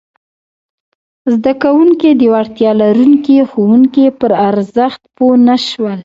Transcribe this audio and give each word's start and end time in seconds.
زده 1.33 1.53
کوونکي 1.63 2.09
د 2.19 2.21
وړتیا 2.33 2.71
لرونکي 2.81 3.37
ښوونکي 3.49 4.05
پر 4.19 4.31
ارزښت 4.49 5.01
پوه 5.15 5.35
نه 5.47 5.55
شول! 5.67 5.97